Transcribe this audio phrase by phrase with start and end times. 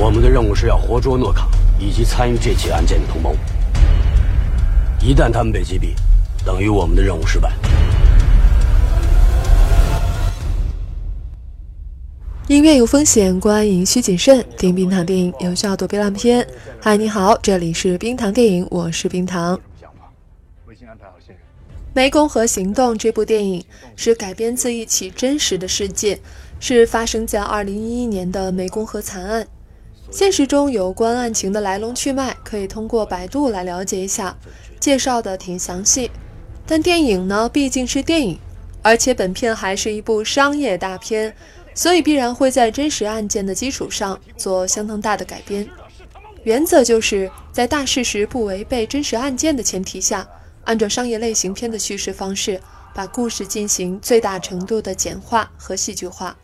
[0.00, 3.34] 我们的任务是要活捉诺卡以及参与这起案件的同谋。
[5.02, 5.88] 一旦他们被击毙，
[6.46, 7.52] 等于我们的任务失败。
[12.46, 14.46] 音乐有风险，观影需谨慎。
[14.56, 16.46] 听冰糖电影有效躲避烂片。
[16.80, 19.58] 嗨，你好，这里是冰糖电影，我是冰糖。
[22.00, 23.64] 《湄公河行动》这部电影
[23.96, 26.20] 是改编自一起真实的事件，
[26.60, 29.48] 是发生在2011年的湄公河惨案。
[30.10, 34.36] 现实中有关案情的来龙去脉，可以通过百度来了解一下，
[34.80, 36.10] 介绍的挺详细。
[36.66, 38.38] 但电影呢，毕竟是电影，
[38.82, 41.34] 而且本片还是一部商业大片，
[41.74, 45.68] 所以必然会在真实案件的基础上做相当大的改编。
[46.44, 50.26] 原则就是在大事实不违背真实案件的前提下。
[50.64, 52.60] 按照商业类型片的叙事方式，
[52.94, 56.36] 把故事进行最大程度的简化和戏剧化。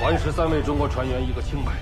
[0.00, 1.72] 还十三位中国船员一个清白。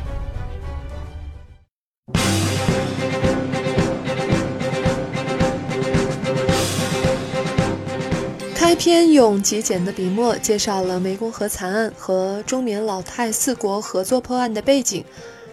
[8.55, 15.05] 开篇用极简的笔墨介绍了湄公河惨案和中缅老泰四国合作破案的背景，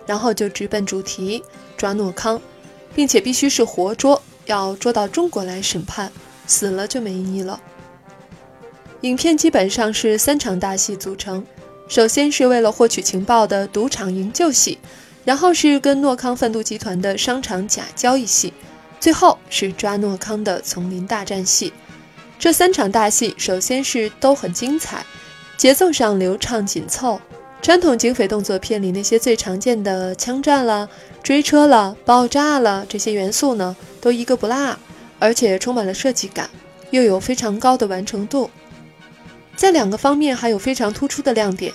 [0.07, 1.43] 然后就直奔主题
[1.77, 2.41] 抓诺康，
[2.95, 6.11] 并且必须是活捉，要捉到中国来审判，
[6.47, 7.59] 死了就没意义了。
[9.01, 11.45] 影片基本上是三场大戏组成，
[11.87, 14.77] 首先是为了获取情报的赌场营救戏，
[15.25, 18.53] 然后是跟诺康贩毒集团的商场假交易戏，
[18.99, 21.71] 最后是抓诺康的丛林大战戏。
[22.39, 25.05] 这三场大戏，首先是都很精彩，
[25.55, 27.21] 节奏上流畅紧凑。
[27.61, 30.89] 传统警匪动作片里那些最常见的枪战了、
[31.21, 34.77] 追车了、爆炸了这些元素呢，都一个不落，
[35.19, 36.49] 而且充满了设计感，
[36.91, 38.49] 又有非常高的完成度。
[39.55, 41.71] 在两个方面还有非常突出的亮点，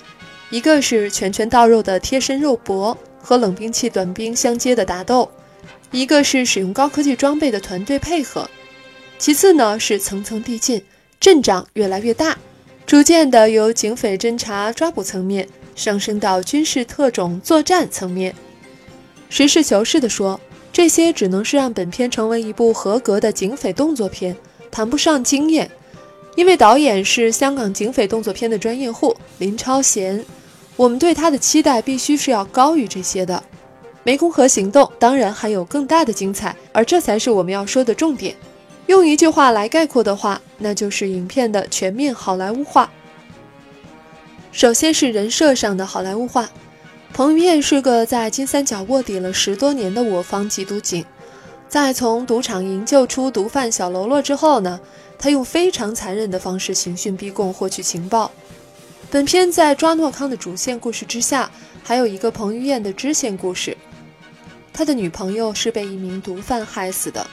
[0.49, 5.29] 一个是拳拳到肉的贴身肉搏和冷兵器短兵相接的打斗，
[5.91, 8.49] 一个是使用高科技装备的团队配合。
[9.17, 10.81] 其次呢，是层层递进，
[11.19, 12.37] 阵仗越来越大，
[12.85, 18.33] 逐渐的由警匪侦查抓捕层面上升到军事特种作战层面。
[19.29, 20.39] 实事求是的说，
[20.71, 24.35] 这些只能是让本片成为一部合格的警匪动作片，
[24.71, 25.69] 谈不上惊艳。
[26.39, 30.23] 因为导演是香港警匪动作片的专业户林超贤，
[30.77, 33.43] 我们对他的期待必须是要高于这些的。
[34.05, 38.33] 湄公河行动当然还有更大的精彩，而这才是我们要说的重点。
[38.85, 42.89] 用一句话来概括的话，那就是影片的全面好莱坞化。
[44.53, 46.49] 首先是人设上的好莱坞化，
[47.11, 51.03] 彭于晏是个在金三角卧底了十多年的我方缉毒警，
[51.67, 54.79] 在从赌场营救出毒贩小喽啰之后呢，
[55.19, 58.31] 他用非常残忍的方式刑讯逼供获取情报。
[59.11, 61.51] 本片在抓诺康的主线故事之下，
[61.83, 63.75] 还有一个彭于晏的支线故事，
[64.71, 67.27] 他的女朋友是被一名毒贩害死的。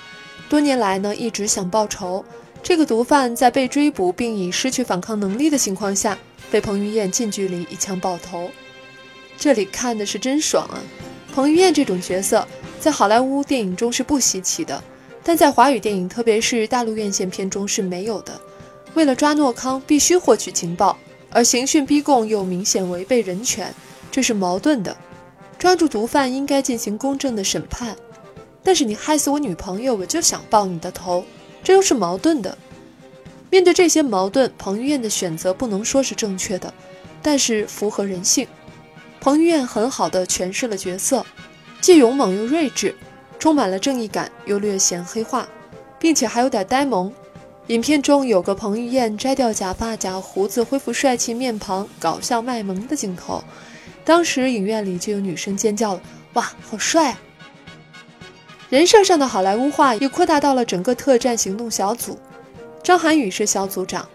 [0.48, 2.24] 多年来呢，一直想报仇。
[2.62, 6.18] 这个毒贩在被追捕并已失去反抗能力的情况下，
[6.50, 8.50] 被彭于晏近距离一枪爆头。
[9.38, 10.82] 这里看的是真爽啊！
[11.32, 12.48] 彭于晏这种角色
[12.80, 14.82] 在好莱坞电影中是不稀奇的，
[15.28, 18.40] 但在华语电影，特别是大陆院线片中是没有的。
[18.94, 20.96] 为了抓诺康，必须获取情报，
[21.30, 23.74] 而刑讯逼供又明显违背人权，
[24.08, 24.96] 这是矛盾的。
[25.58, 27.96] 抓住毒贩应该进行公正的审判。
[28.62, 31.24] 但是你害死我女朋友，我就想爆你的头，
[31.64, 32.56] 这又是矛盾的。
[33.50, 36.72] 面对这些矛盾，彭于晏的选择不能说是正确的，
[37.20, 38.46] 但是符合人性。
[39.20, 41.26] 彭于晏很好的诠释了角色，
[41.80, 42.94] 既勇猛又睿智，
[43.46, 45.46] 充满了正义感又略显黑化，
[46.00, 47.12] 并且还有点呆萌。
[47.68, 53.44] 影片中有个彭于晏摘掉假发、假胡子，恢复帅气面庞，搞笑卖萌的镜头，
[54.04, 56.00] 当时影院里就有女生尖叫了
[56.34, 57.20] ：“哇，好帅啊！”
[58.68, 62.18] 人设上的好莱坞化又扩大到了整个特战行动小组，
[62.82, 64.08] 张涵予是小组长，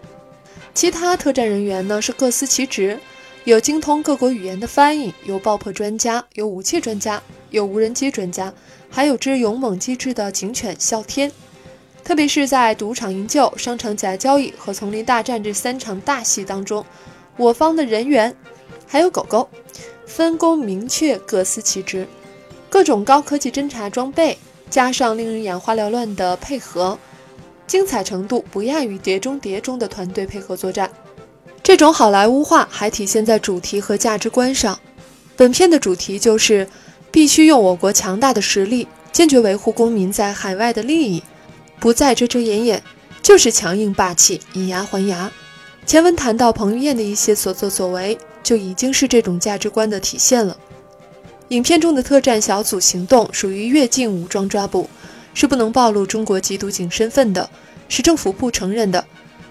[0.74, 3.00] 其他特战人员呢是各司其职，
[3.44, 8.54] 有精通各国语言的翻译，有爆破专家，有武器专家，有无人机专家，
[8.88, 11.30] 还有只勇猛机智的警犬啸天。
[12.04, 16.86] 特别是在赌场营救、商场假交易和丛林大战这三场大戏当中，
[17.36, 18.32] 我方的人员
[18.86, 19.48] 还有狗狗，
[20.06, 22.06] 分工明确，各司其职。
[22.70, 24.38] 各种高科技侦察装备，
[24.70, 26.96] 加上令人眼花缭乱的配合，
[27.66, 30.88] 精彩程度不亚于《碟中谍》中的团队配合作战。
[31.72, 34.78] 这种好莱坞化还体现在主题和价值观上。
[35.36, 36.68] 本片的主题就是
[37.10, 41.22] 必须用我国强大的实力，坚决维护公民在海外的利益。
[41.80, 42.82] 不再遮遮掩掩，
[43.22, 45.32] 就是强硬霸气，以牙还牙。
[45.86, 50.54] 前文谈到彭于晏的一些所作所为，就已经是这种价值观的体现了。
[51.48, 54.90] 影片中的特战小组行动属于越境武装抓捕，
[55.32, 57.48] 是不能暴露中国缉毒警身份的，
[57.88, 59.02] 是政府不承认的。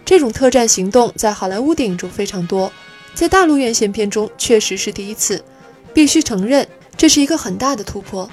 [0.03, 2.71] 这种特战行动在好莱坞电影中非常多，
[3.13, 5.43] 在大陆院线片中确实是第一次，
[5.93, 6.67] 必须承认
[6.97, 8.29] 这是一个很大的突破。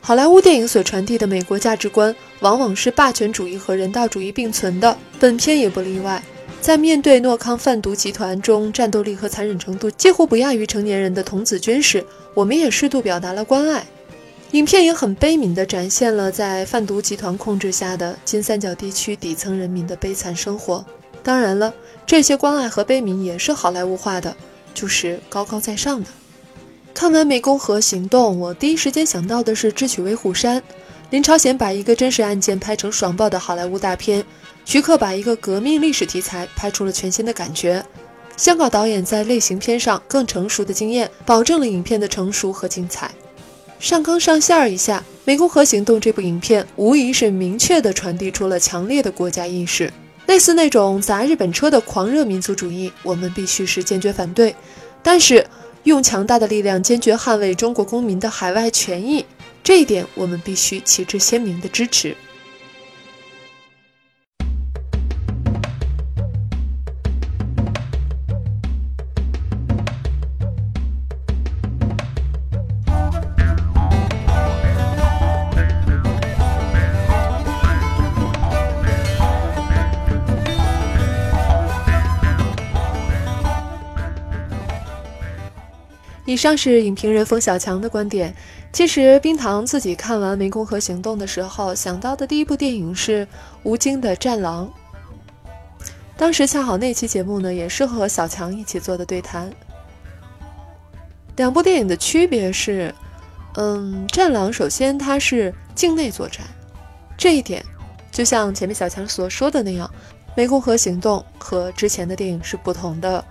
[0.00, 6.22] 好莱坞电影所传递的美国价值观，往往是霸权主义和人道主义并存的，本片也不例外。
[6.60, 13.86] 在面对诺康贩毒集团中战斗力和残忍程度几乎不亚于成年人的童子军时，我们也适度表达了关爱。
[14.52, 20.84] 影片也很悲悯地展现了在贩毒集团控制下的金三角地区底层人民的悲惨生活。
[21.22, 21.72] 当然了，
[22.06, 24.36] 这些关爱和悲悯也是好莱坞化的，
[24.74, 26.08] 就是高高在上的。
[26.92, 30.60] 看完《湄公河行动》，我第一时间想到的是《智取威虎山》，
[31.10, 34.24] 林超贤把一个真实案件拍成爽爆的好莱坞大片。
[34.64, 37.84] 徐克把一个革命历史题材拍出了全新的感觉，
[38.36, 43.10] 香港导演在类型片上更成熟的经验，保证了影片的成熟和精彩。
[43.78, 49.90] 上纲上线儿一下，《湄公河行动》这部影片无疑是明确地传递出了强烈的国家意识，
[50.30, 54.54] 类似那种砸日本车的狂热民族主义，我们必须是坚决反对。
[55.02, 55.44] 但是，
[55.82, 59.26] 用强大的力量坚决捍卫中国公民的海外权益，
[59.64, 62.16] 这一点我们必须旗帜鲜明的支持。
[86.30, 88.32] 以上是影评人冯小强的观点。
[88.72, 93.26] 其实，冰糖自己看完《湄公河行动》的时候，想到的第一部电影是
[93.64, 94.72] 吴京的《战狼》。
[96.16, 99.50] 当时恰好那期节目呢，也是和小强一起做的对谈。
[101.34, 102.94] 两部电影的区别是，
[103.56, 106.46] 嗯，《战狼》首先它是境内作战，
[107.18, 107.60] 这一点
[108.12, 109.90] 就像前面小强所说的那样，
[110.40, 113.24] 《湄公河行动》和之前的电影是不同的，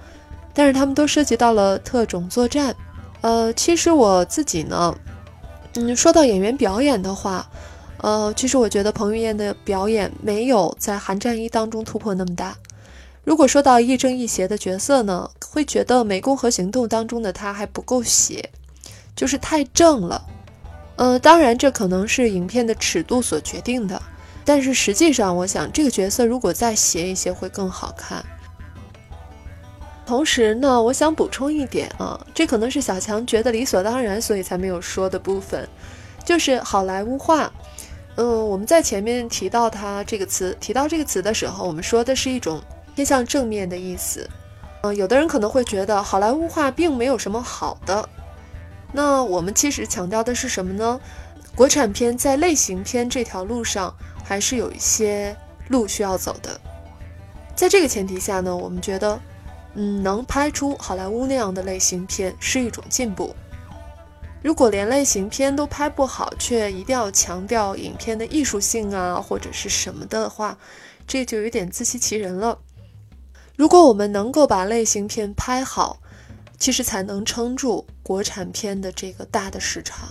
[0.53, 2.75] 但是他们都涉及到了特种作战。
[3.21, 4.95] 呃，其实我自己呢，
[5.75, 7.49] 嗯，说到演员表演的话，
[7.97, 12.55] 呃，其实我觉得彭于晏的表演没有在《寒战一》当中突破那么大。
[13.25, 18.49] 如果说到亦正亦邪的角色呢，会觉得《湄公河行动》当中的他还不够邪，
[19.15, 20.25] 就是太正了。
[20.95, 24.01] 呃，当然这可能是影片的尺度所决定的，
[24.43, 28.23] 但是实际上，我想这个角色如果再邪一些会更好看。
[30.09, 35.69] 同时呢，我想补充一点啊，这可能是小强觉得理所当然，所以才没有说的部分，
[36.25, 37.53] 就是好莱坞化。
[38.15, 42.59] 嗯，我们在前面提到它这个词，提到这个词的时候，我们说的是一种
[42.95, 44.27] 偏向正面的意思。
[44.81, 48.09] 嗯，有的人可能会觉得好莱坞化并没有什么好的。
[48.91, 50.99] 那我们其实强调的是什么呢？
[51.53, 56.59] 国产片在类型片这条路上还是有一些路需要走的。
[57.55, 59.21] 在这个前提下呢，我们觉得。
[59.75, 63.35] 嗯，能拍出好莱坞那样的类型片是一种进步。
[64.41, 70.57] 如果连类型片都拍不好，却一定要强调影片的艺术性啊，或者是什么的话，
[71.05, 72.57] 这就有点自欺欺人了。
[73.57, 75.99] 如果我们能够把类型片拍好，
[76.57, 80.07] 其实才能撑住国产片的这个大的市场。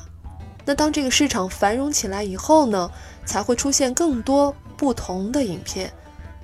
[0.67, 2.91] 那当这个市场繁荣起来以后呢，
[3.25, 5.91] 才会出现更多不同的影片，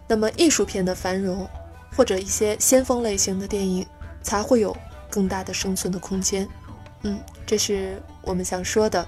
[0.08, 1.46] 那么艺术片的繁荣。
[1.96, 3.86] 或者一些先锋类型的电影
[4.22, 4.76] 才会有
[5.10, 6.48] 更大的生存的空间，
[7.02, 9.06] 嗯，这是我们想说的。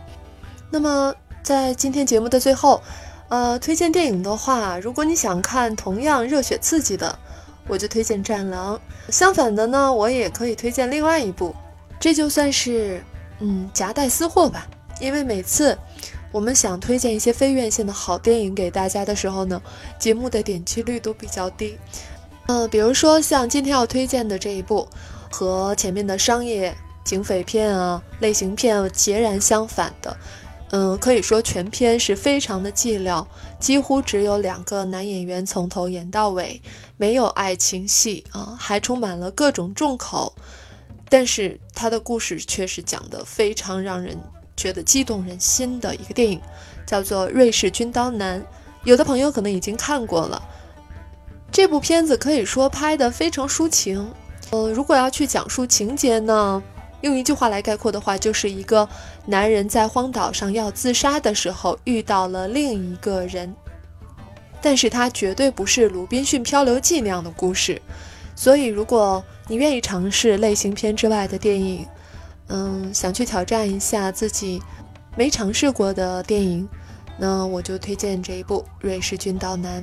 [0.71, 2.83] 那么在今天节目的最后，
[3.29, 7.19] 呃，推荐电影的话，如果你想看同样热血刺激的，
[7.67, 8.77] 我就推荐《战狼》。
[9.13, 11.55] 相反的呢，我也可以推荐另外一部，
[11.99, 13.03] 这就算是
[13.41, 14.67] 嗯夹带私货吧。
[15.01, 15.77] 因为每次
[16.33, 19.61] 我们想推荐一些非院线的好电影给大家的时候呢，
[19.99, 21.77] 节目的点击率都比较低。
[22.49, 24.89] 嗯，比如说像今天要推荐的这一部，
[25.31, 26.73] 和前面的商业
[27.05, 30.17] 警匪片啊、类型片截然相反的，
[30.71, 33.27] 嗯，可以说全片是非常的寂寥，
[33.59, 36.61] 几乎只有两个男演员从头演到尾，
[36.97, 40.33] 没有爱情戏啊，还充满了各种重口，
[41.09, 44.17] 但是他的故事却是讲的非常让人
[44.57, 46.41] 觉得激动人心的一个电影，
[46.87, 48.41] 叫做《瑞士军刀男》，
[48.85, 50.41] 有的朋友可能已经看过了。
[51.57, 54.13] 这部片子可以说拍得非常抒情，
[54.51, 56.63] 呃，如果要去讲述情节呢，
[57.01, 58.87] 用一句话来概括的话，就是一个
[59.25, 63.57] 男人在荒岛上要自杀的时候遇到了另一个人，
[64.61, 67.81] 但是它绝对不是《鲁滨逊漂流记》那样的故事。
[68.35, 71.87] 所以，如果你愿意尝试类型片之外的电影，
[72.49, 74.61] 嗯，想去挑战一下自己
[75.17, 76.69] 没尝试过的电影，
[77.17, 79.83] 那我就推荐这一部《瑞士军刀男》。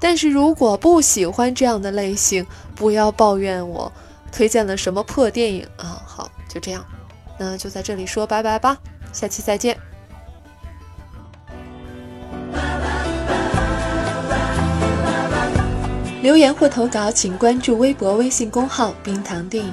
[0.00, 3.92] 但是如果不喜欢这样的类型，不要抱怨我
[4.32, 6.02] 推荐了什么破电影啊！
[6.06, 6.82] 好，就这样，
[7.38, 8.78] 那就在这里说拜拜吧，
[9.12, 9.76] 下期再见。
[16.22, 19.72] 留言或投稿，请关注微博、微信公号“冰糖电影”。